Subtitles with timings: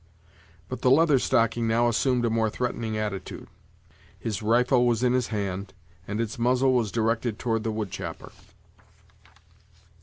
[0.67, 3.47] But the Leather Stocking now assumed a more threatening attitude;
[4.17, 5.75] his rifle was in his hand,
[6.07, 8.31] and its muzzle was directed toward the wood chopper.